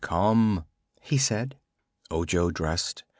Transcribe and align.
"Come," 0.03 0.65
he 0.99 1.19
said. 1.19 1.59
Ojo 2.09 2.49
dressed. 2.49 3.03